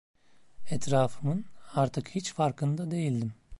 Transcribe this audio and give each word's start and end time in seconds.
Etrafımın 0.69 1.45
artık 1.75 2.09
hiç 2.09 2.33
farkında 2.33 2.91
değildim. 2.91 3.33